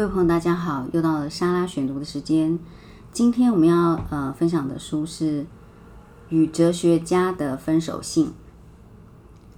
[0.00, 2.58] 各位朋友，大家好，又到了莎拉选读的时间。
[3.12, 5.42] 今天我们要呃分享的书是
[6.30, 8.28] 《与哲学家的分手信》。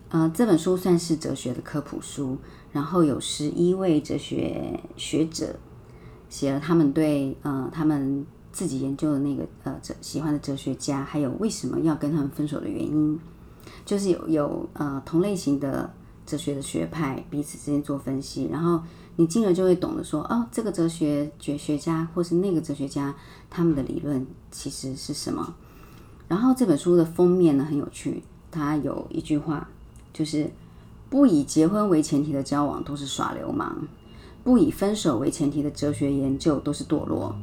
[0.08, 2.39] 呃，这本书算是哲学的科普书，
[2.72, 5.54] 然后有十一位哲学学者
[6.29, 13.16] 写了他们对呃他们自己研究的那个呃哲喜欢的哲学家，还有为什么要跟他们分手的原因，
[13.85, 15.88] 就是有有呃同类型的
[16.27, 18.82] 哲学的学派彼此之间做分析，然后。
[19.16, 23.14] 你进而就会懂得说，哦，这个哲学哲学家或是那个哲学家，
[23.50, 25.54] 他们的理论其实是什么？
[26.29, 29.68] 然后这本书的封面呢很有趣，它有一句话，
[30.14, 30.50] 就是
[31.11, 33.86] 不以结婚为前提的交往都是耍流氓，
[34.42, 37.36] 不以分手为前提的哲学研究都是堕落。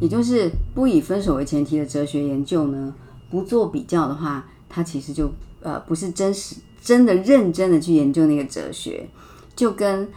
[0.00, 2.92] 也就是不以分手为前提的哲学研究呢，
[3.30, 5.30] 不做比较的话，它其实就
[5.62, 9.08] 呃不是真实真的认真的去研究那个哲学，
[9.54, 10.08] 就跟。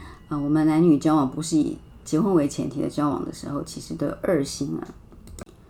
[0.41, 4.87] 我们男女交往不是以结婚为前提的交往的时候，其实都有二心啊。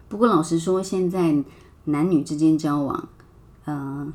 [0.09, 1.43] 不过老实说，现在
[1.85, 3.09] 男女之间交往，
[3.65, 4.07] 呃，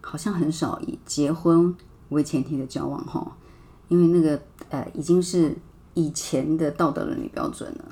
[0.00, 1.74] 好像很少以结婚
[2.10, 3.36] 为前提的交往哈，
[3.88, 5.56] 因为那个呃已经是
[5.94, 7.84] 以前的道德伦理标准了。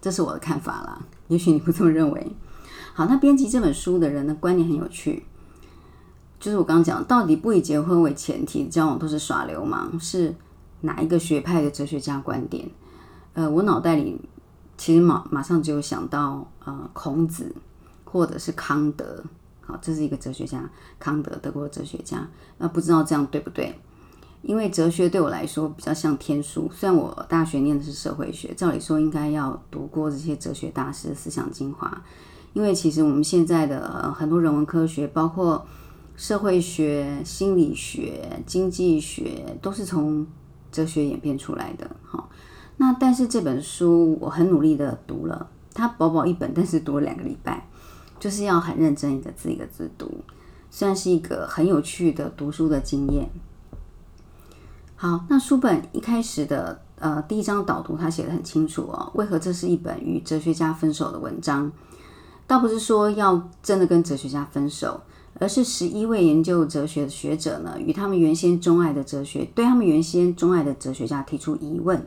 [0.00, 2.32] 这是我的看法啦，也许你不这么认为。
[2.94, 5.24] 好，那编辑这本书的人的观念很有趣，
[6.40, 10.34] 就是我刚刚讲，到底不以结婚为前提交往都是耍流氓是。
[10.82, 12.68] 哪一个学派的哲学家观点？
[13.34, 14.20] 呃，我脑袋里
[14.76, 17.54] 其实马马上就有想到，呃，孔子
[18.04, 19.24] 或者是康德，
[19.60, 20.68] 好，这是一个哲学家，
[20.98, 22.28] 康德，德国哲学家。
[22.58, 23.78] 那不知道这样对不对？
[24.42, 32.02] 因为哲学对我来说比较像天书，虽然我大学念的是社会学，照理说应该要读过这些哲学大师的思想精华。
[32.52, 35.66] 因为其实我们现在的很多人文科学，包括
[36.16, 40.24] 社会学、心理学、经济学，都是从
[40.76, 42.28] 哲学演变出来的，好。
[42.76, 47.66] 那但是这本书我很努力的读了，它薄薄一本，但是读了两个礼拜，
[48.20, 50.20] 就是要很认真一个字一个字读，
[50.70, 53.30] 算是一个很有趣的读书的经验。
[54.94, 61.72] 好，那书本一开始的呃第一章导读，他写的很清楚哦，为何这是一本与哲学家分手的文章？
[62.46, 65.00] 倒不是说要真的跟哲学家分手。
[65.38, 72.06] 而是十一位研究哲学的学者呢，与他们原先钟爱的哲学，对他们原先钟爱的哲学家提出疑问，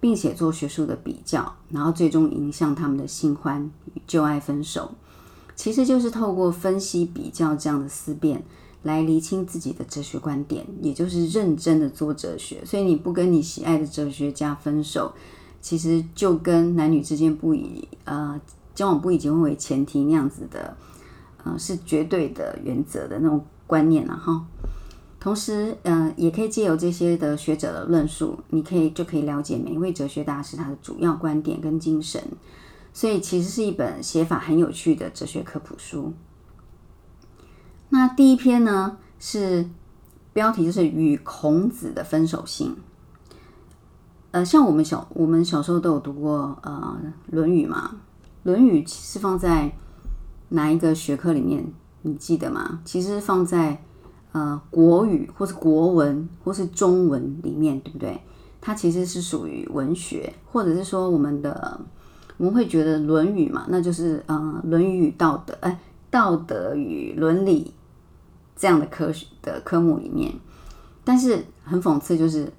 [0.00, 4.92] 并且做学术的比较，然后最终影响他们的新欢与旧爱分手。
[5.56, 8.44] 其实就是透过分析比较这样的思辨，
[8.82, 12.64] 来厘清自己的哲学观点，也就是认真的做哲学。
[12.64, 15.12] 所以你不跟你喜爱的哲学家分手，
[15.60, 18.40] 其实就跟男女之间不以呃
[18.74, 20.76] 交往不以结婚为前提那样子的。
[21.58, 24.44] 是绝对的原则的那种观念了哈。
[25.20, 32.22] 同时，嗯，也可以借由这些的学者的论述，你可以就可以了解每一位哲学大师他的主要观点跟精神。
[32.92, 36.12] 所以，其实是一本写法很有趣的哲学科普书。
[37.88, 39.68] 那第一篇呢，是
[40.32, 42.70] 标题就是《与孔子的分手信》。
[44.30, 46.96] 呃，像我们小我们小时候都有读过呃
[47.34, 47.90] 《论语》嘛，
[48.44, 49.72] 《论语》是放在。
[50.50, 51.64] 哪一个学科里面
[52.02, 52.80] 你记得吗？
[52.84, 53.82] 其实放在
[54.32, 58.20] 呃国语或是国文或是中文里面，对不对？
[58.60, 61.80] 它其实是属于文学，或者是说我们的
[62.36, 65.78] 我们会觉得《论语》嘛，那就是呃《论语》道德，哎，
[66.10, 67.72] 道德与伦理
[68.56, 70.32] 这样的科学的科目里面。
[71.04, 72.46] 但是很讽刺，就是《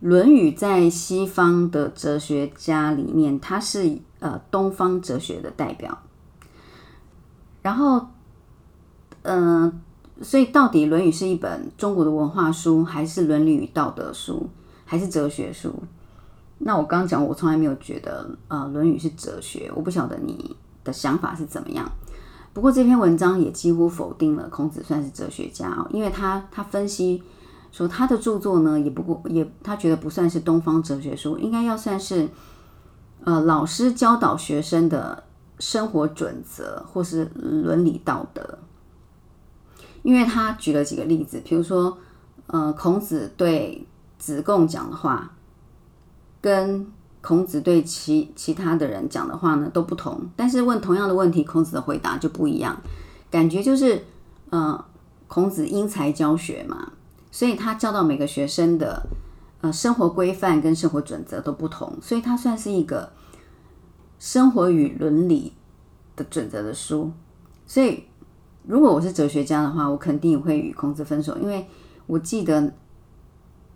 [0.00, 5.98] 论语》在西方的哲学家里面，它是呃东方哲学的代表。
[7.64, 8.08] 然后，
[9.22, 9.80] 嗯，
[10.20, 14.50] 所以到底《论语》是一本中国的文化书，还是伦理与道德书，
[14.84, 15.72] 还是哲学书？
[16.58, 19.72] 那我刚刚讲，我从来没有觉得，呃，《论语》是哲学。
[19.74, 20.54] 我不晓得你
[20.84, 21.90] 的想法是怎么样。
[22.52, 27.22] 不过这篇文章也几乎否定了孔子算是哲学家哦，因为他他分析
[27.72, 32.28] 说他的著作呢，也不过也他觉得不算是东方哲学书，应该要算是，
[33.24, 35.23] 呃，老师教导学生的。
[35.60, 38.58] 生活准则或是伦理道德，
[40.02, 41.96] 因为他举了几个例子，比如说，
[42.48, 43.86] 呃，孔子对
[44.18, 45.30] 子贡讲的话，
[46.40, 46.86] 跟
[47.20, 52.76] 孔子对其其他的人讲的话呢都不同，但是问同样的问题，孔子的回答就不一样，
[53.30, 54.04] 感觉就是，
[54.50, 54.84] 呃，
[55.28, 56.92] 孔子因材教学嘛，
[57.30, 59.06] 所以他教导每个学生的，
[59.60, 63.12] 呃，生活规范跟生活准则都不同，所以他算是一个。
[64.18, 65.52] 生活与伦理
[66.16, 67.12] 的准则的书，
[67.66, 68.04] 所以
[68.66, 71.66] 如果我是哲学家的话，我肯定会与孔子分手，因为
[72.06, 72.72] 我记得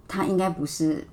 [0.06, 1.06] 他应该不是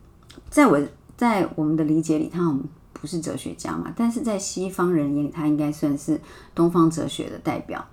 [0.49, 0.79] 在我
[1.17, 2.57] 在我们的理解里，他
[2.93, 6.19] 不是哲学家嘛，但是在西方人眼里，他应该算是
[6.53, 7.85] 东方哲学的代表。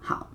[0.00, 0.28] 好，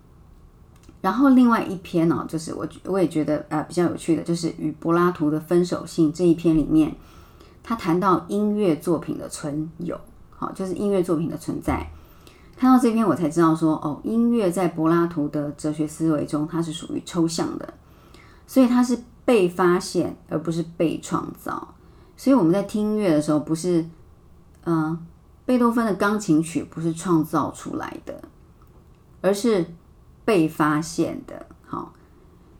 [1.01, 6.95] 然后另外一篇呢，就是我我也觉得呃比较有趣的，就是与柏拉图的分手信这一篇里面，
[7.63, 9.99] 他谈到音乐作品的存有，
[10.29, 11.89] 好，就是音乐作品的存在。
[12.57, 17.73] 看到这篇，我才知道说，哦，音乐在柏拉图的哲学思维中，它是属于抽象的，
[18.45, 21.73] 所以它是被发现，而不是被创造。
[22.15, 23.83] 所以我们在听音乐的时候，不是，
[24.65, 25.03] 嗯，
[25.45, 28.21] 贝多芬的钢琴曲不是创造出来的。
[29.25, 29.65] 而是
[30.25, 31.45] 被发现的，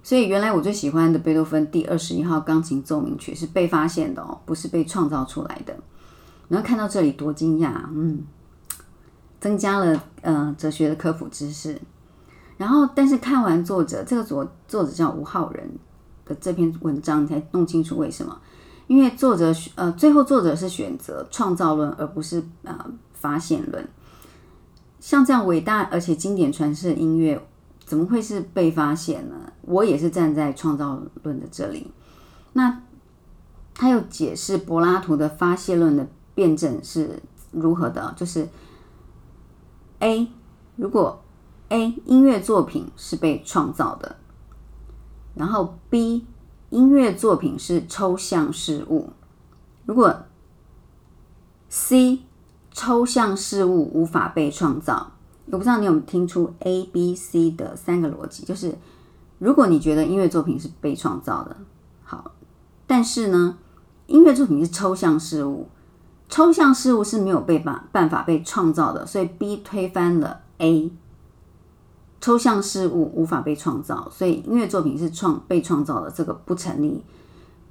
[0.04, 5.74] 所以原来我最喜欢的贝多芬第二十一号钢琴奏鸣曲是被发现的哦，不是被创造出来的。
[6.50, 8.22] 然后看到这里多惊讶，嗯，
[9.40, 11.80] 增加了呃哲学的科普知识。
[12.58, 15.68] 然后，但是看完作者这个作作者叫吴浩仁
[16.26, 18.38] 的这篇文章，你才弄清楚为什么？
[18.88, 22.78] 因为作者呃最后作者是选择创造论，而不是呃
[23.14, 23.88] 发现论。
[25.00, 27.42] 像这样伟大而且经典传世的音乐，
[27.86, 29.52] 怎么会是被发现呢？
[29.62, 31.92] 我也是站在创造论的这里。
[32.54, 32.82] 那
[33.74, 37.22] 他又解释柏拉图的发现论的辩证是
[37.52, 38.14] 如何的？
[38.18, 38.48] 就是
[40.00, 40.28] A，
[40.76, 41.22] 如果
[41.70, 44.16] A 音乐作品是被创造的，
[45.36, 46.26] 然后 B
[46.70, 49.12] 音乐作品是抽象事物，
[49.86, 50.26] 如果
[51.70, 52.20] C。
[52.76, 55.12] 抽象事物无法被创造，
[55.48, 58.76] 我不知道你有没有听出 A、B、C 的三个逻辑，就是
[59.40, 61.56] 如果你觉得音乐作品是被创造的，
[62.04, 62.32] 好，
[62.88, 63.58] 但是呢，
[64.08, 65.68] 音乐作品是抽象事物，
[66.30, 70.92] 抽象事物是没有被办办法被创造的，所以 B 推翻了 A，
[72.22, 77.04] 抽象事物无法被创造，所以音乐作品是创被创造的，这个不成立，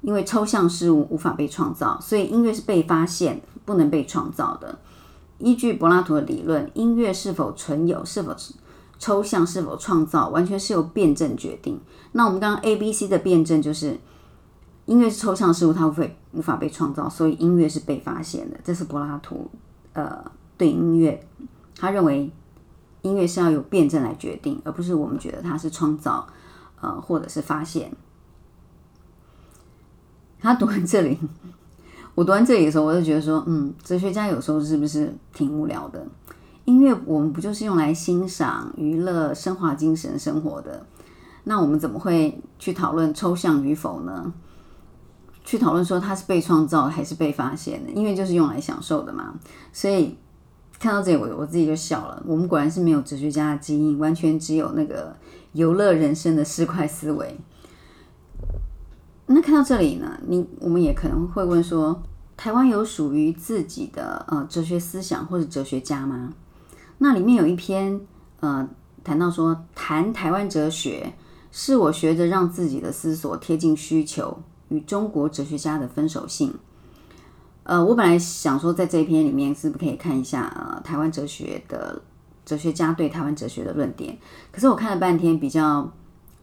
[0.03, 4.79] 因为抽象事物无法被创造，所以音乐是被发现，不能被创造的。
[5.43, 8.35] 依据柏拉图的理论，音乐是否存有、是否
[8.99, 11.81] 抽象、是否创造，完全是由辩证决定。
[12.13, 13.99] 那我们刚刚 A、B、C 的辩证就是，
[14.87, 18.57] 音乐是抽象事物，它会无法被创造，所以音乐是被发现的。
[18.63, 19.51] 这是柏拉图
[19.95, 20.25] 呃
[20.57, 21.27] 对音乐，
[21.77, 22.31] 他认为
[23.03, 26.29] 音乐是要由辩证来决定，而不是我们觉得它是创造
[26.81, 27.93] 呃或者是发现。
[30.39, 31.19] 他读完这里。
[32.15, 36.07] 我读完这里的时候，我就觉得说，嗯，哲学家有时候是不是挺无聊的？
[36.67, 40.87] 音乐我们不就是用来欣赏、娱乐、升华精神生活的？
[41.45, 44.33] 那我们怎么会去讨论抽象与否呢？
[45.45, 47.91] 去讨论说它是被创造还是被发现的？
[47.93, 49.35] 音乐就是用来享受的嘛。
[49.73, 50.17] 所以
[50.79, 52.23] 看到这里，我我自己就笑了。
[52.27, 55.17] 我们果然是没有哲学家的基因，完全只有那个
[55.53, 57.37] 游乐人生的市侩思维。
[59.33, 62.03] 那看到这里呢，你我们也可能会问说，
[62.37, 66.33] 台湾有属于自己的呃哲学思想或者哲学家吗？
[66.99, 68.01] 那里面有一篇
[68.41, 68.69] 呃
[69.03, 71.13] 谈到说，谈台湾哲学
[71.51, 74.39] 是我学着让自己的思索贴近需求
[74.69, 76.53] 与中国哲学家的分手信。
[77.63, 82.03] 呃，我本来想说在这一篇里面是不是可以看一下呃台湾哲学的
[82.45, 84.19] 哲学家对台湾哲学的论点，
[84.51, 85.93] 可是我看了半天比较。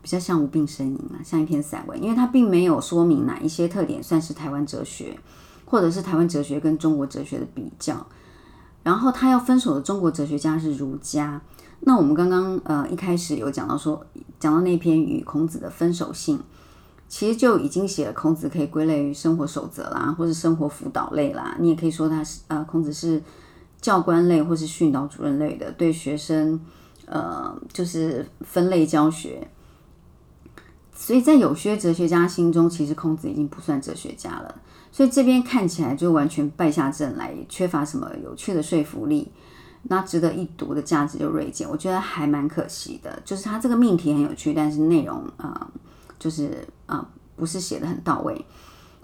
[0.02, 5.18] 比较像无病呻吟啊，像一篇散文，因为它并没有说明哪一些特点算是台湾哲学，
[5.66, 8.06] 或者是台湾哲学跟中国哲学的比较。
[8.82, 11.42] 然后他要分手的中国哲学家是儒家。
[11.82, 14.06] 那我们刚刚呃一开始有讲到说，
[14.40, 16.40] 讲到那篇与孔子的分手信，
[17.10, 21.58] 其实就已经写了孔子可以归类于生活守则啦，或是生活辅导类啦。
[21.60, 23.22] 你也可以说他是呃孔子是
[23.82, 26.60] 教官类或是训导主任类的，对学生
[27.06, 29.46] 呃就是分类教学。
[31.02, 34.54] 所以在有些哲学家心中，其实孔子已经不算哲学家了。
[34.92, 39.32] 所以这边看起来就完全败下阵来，缺乏什么有趣的说服力，
[39.84, 41.68] 那值得一读的价值就锐减。
[41.70, 45.72] 我觉得还蛮可惜的，就是他这个命题很有趣，但是内容啊，
[46.20, 48.46] 就是啊，不是写的很到位。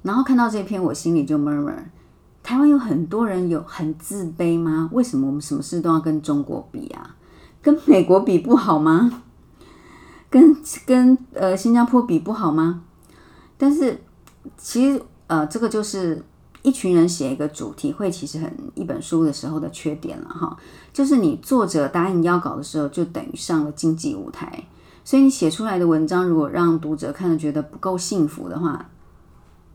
[0.01, 1.77] 然后看到这篇，我心里就 murmur：
[2.43, 4.89] 台湾有很多人有很自卑吗？
[4.91, 7.15] 为什么我们什么事都要跟中国比啊？
[7.61, 9.23] 跟美国比不好吗？
[10.35, 10.53] 跟
[10.85, 12.83] 跟呃新加坡比不好吗？
[13.57, 13.97] 但是
[14.57, 16.21] 其实呃这个就是
[16.61, 20.57] 一群人写一个主题会，其实很一本书的时候的缺点了哈。
[20.91, 24.67] 就是你作者答应邀稿的时候，就等于上了经济舞台，
[25.05, 28.89] 所以你写出来的文章如果让读者看了觉得不够幸福的话，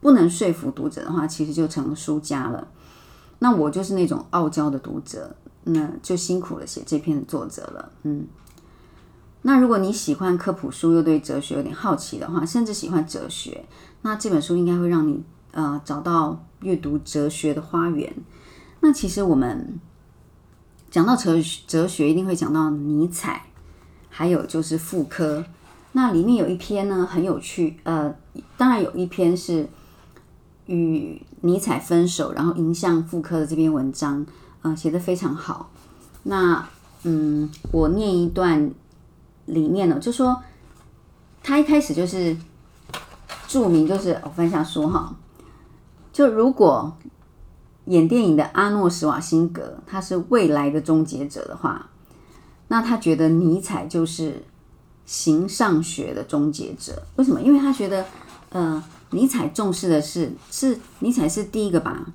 [0.02, 2.68] 不能说服读者的话，其实就成了输家了。
[3.38, 8.26] 那我就是那种傲娇的读者，那就辛苦了写这篇的作者了，嗯。
[9.42, 13.64] 那如果你喜欢科普书，又对哲学有点好奇的话，甚至喜欢哲学，
[14.02, 18.14] 那这本书应该会让你呃找到阅读哲学的花园。
[18.80, 19.78] 那其实我们
[20.90, 23.46] 讲到哲哲学，一定会讲到尼采，
[24.08, 25.44] 还有就是妇科。
[25.92, 28.14] 那里面有一篇呢很有趣，呃，
[28.56, 29.68] 当然有一篇是
[30.66, 34.24] 与尼采分手，然后迎向妇科的这篇文章，
[34.62, 35.70] 呃，写得非常好。
[36.24, 36.68] 那
[37.02, 38.70] 嗯，我念一段
[39.50, 40.42] 里面呢，就说
[41.42, 42.36] 他一开始就是
[43.46, 45.14] 著名，就是我分享说哈，
[46.12, 46.96] 就如果
[47.86, 51.90] 演电影的阿诺·施瓦辛格他是未来的终结者的话，
[52.68, 54.42] 那他觉得尼采就是。
[55.06, 57.40] 形上学的终结者，为什么？
[57.40, 58.06] 因为他觉得，
[58.50, 58.80] 呃，
[59.10, 62.06] 尼采重视的是，是尼采是第一个把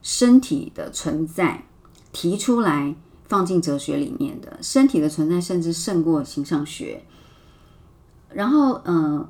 [0.00, 1.64] 身体的存在
[2.10, 2.94] 提出来
[3.28, 7.02] 放进哲学里面的，身体的存在甚至胜过形上学。
[8.32, 9.28] 然后，呃，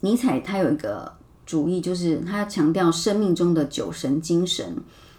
[0.00, 1.12] 尼采他有一个
[1.44, 4.76] 主义，就是他强调生命中的酒神精神，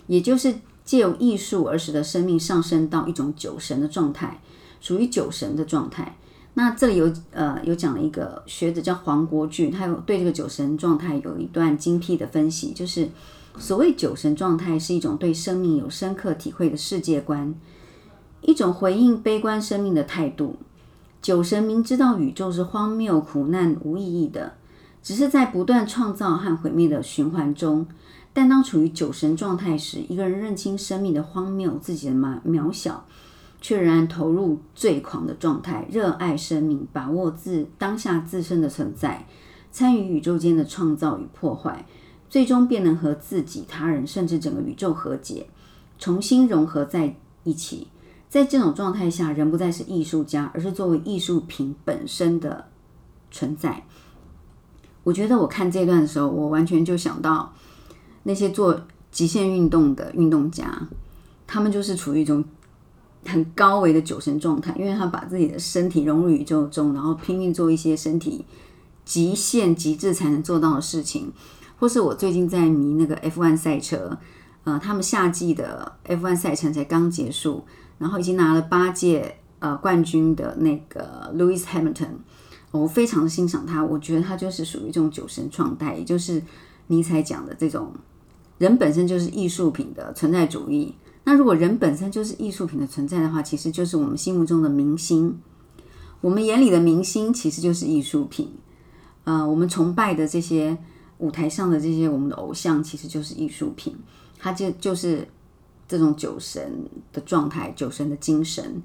[0.08, 0.54] 也就是
[0.84, 4.42] 借由艺术而使得生命上升到一种酒神的状态，
[4.82, 6.18] 属于酒神的状态。
[6.54, 13.10] 那这里有呃有讲了一个学者叫黄国俊，他有对这个酒神状态有一段精辟的分析，就是
[13.60, 17.54] 所谓酒神状态是一种对生命有深刻体会的世界观，
[18.42, 20.58] 一种回应悲观生命的态度。
[21.22, 24.54] 酒神明知道宇宙是荒谬、苦难、无意义的，
[25.02, 27.88] 只是在不断创造和毁灭的循环中。
[28.34, 33.06] 但当处于酒神状态时，一个人认清生命的荒谬，自己的渺渺小。
[33.60, 39.26] 却仍然投入最狂的状态，热爱生命，把握自当下自身的存在，
[39.72, 41.88] 参与宇宙间的创造与破坏，
[42.30, 45.48] 最终便能和自己、他人，甚至整个宇宙和解，
[45.98, 47.88] 重新融合在一起。
[48.30, 52.66] 在这种状态下，人不再是艺术家，而是作为艺术品本身的
[53.32, 53.86] 存在。
[55.04, 57.54] 我觉得我看这段的时候，我完全就想到
[58.24, 58.82] 那些做
[59.12, 60.88] 极限运动的运动家，
[61.46, 62.44] 他们就是处于一种。
[63.26, 68.46] 很高维的酒神状态，因为他把自己的身体融入宇宙中，然后拼命做一些身体
[69.04, 71.34] 极限极致才能做到的事情。
[71.78, 74.18] 或是我最近在迷那个 F1 赛车，
[74.64, 77.64] 呃，他们夏季的 F1 赛程才刚结束，
[77.98, 82.18] 然后已经拿了八届呃冠军的那个 Lewis Hamilton，
[82.72, 86.42] 我非常欣赏他，我觉得他就是属于这种酒神状态，也就是
[86.88, 87.94] 尼采讲的这种
[88.58, 90.96] 人本身就是艺术品的存在主义。
[91.26, 95.38] 那如果人本身就是艺术品的存在的话，其实就是我们心目中的明星。
[96.22, 98.50] 我们眼里的明星其实就是艺术品。
[99.26, 100.78] 呃，我们崇拜的这些
[101.20, 103.96] 舞台上的这些我们的偶像，其实就是艺术品。
[104.38, 105.28] 他就就是
[105.88, 108.82] 这种酒神的状态，酒神的精神。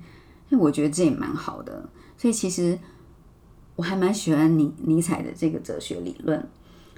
[0.49, 1.89] 因为我觉得这也蛮好的。
[2.17, 2.79] 所以其实
[3.77, 6.49] 我还蛮喜欢尼尼采的这个哲学理论。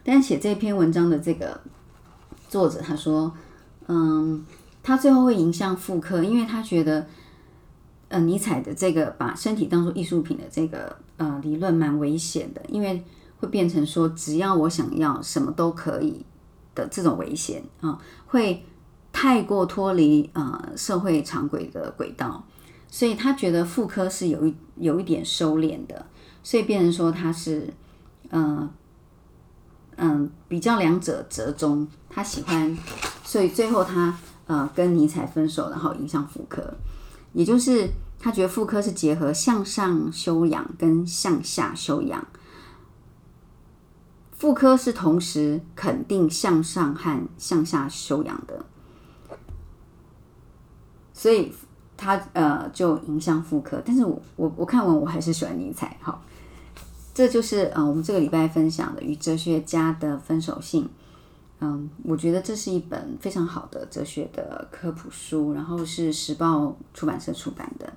[0.02, 1.60] 但写这篇文章的这个
[2.48, 3.32] 作者他说，
[3.86, 4.44] 嗯。
[4.86, 7.06] 他最后会迎向复刻，因为他觉得，
[8.08, 13.02] 呃，尼采的这个把身体当做艺术品的这个呃理论蛮危险的，因为
[13.44, 16.24] 会变成说只要我想要什么都可以
[16.74, 18.64] 的这种危险啊，会
[19.12, 22.44] 太过脱离呃社会常轨的轨道，
[22.88, 26.06] 所以他觉得妇科是有一有一点收敛的，
[26.42, 27.72] 所以变成说他是
[28.30, 28.68] 嗯
[29.96, 32.76] 嗯比较两者折中，他喜欢，
[33.22, 34.16] 所以最后他。
[34.46, 36.62] 呃，跟尼采分手，然后影响妇科，
[37.32, 42.22] 也就是他觉得妇科是结合向上修养跟向下修养，
[44.36, 48.64] 妇科是同时肯定向上和向下修养的，
[51.12, 51.52] 所以
[51.96, 53.80] 他呃就影响妇科。
[53.84, 55.96] 但是我我我看完我还是喜欢尼采。
[56.02, 56.22] 好，
[57.14, 60.88] 这就是呃我们这个礼拜分享的与哲学家的分手信。
[61.60, 67.90] 嗯，我觉得这是一本非常好的哲学的科普书，然后是时报出版社出版的。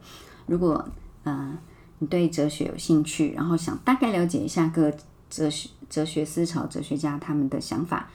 [0.45, 0.87] 如果
[1.23, 1.57] 呃
[1.97, 4.93] 你对哲学有兴趣，然后想大概了解一下各
[5.29, 8.09] 哲学哲学思潮哲学家他们的想法，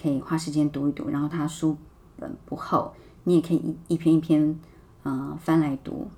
[0.00, 1.08] 可以花时间读一读。
[1.08, 1.76] 然后他书
[2.18, 2.92] 本不厚，
[3.24, 4.58] 你也可以一一篇一篇
[5.02, 6.08] 呃翻来读。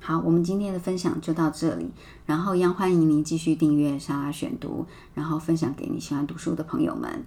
[0.00, 1.90] 好，我们今天的分享就到这里，
[2.26, 4.84] 然后一样欢迎您继续订阅莎拉选读，
[5.14, 7.24] 然后分享给你喜欢读书的朋友们。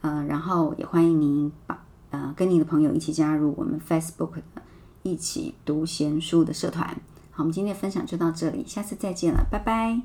[0.00, 4.62] 呃，然后也欢迎您把呃跟你的朋友一起加入我们 Facebook 的
[5.02, 6.86] 一起读闲书的社团。
[7.32, 10.00] 好，我们今天的分享就到这里，下次再见了，拜拜。